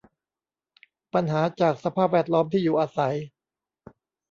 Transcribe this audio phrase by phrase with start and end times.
[1.13, 3.15] ปัญหาจากสภาพแวดล้อมที่อยู่อาศัย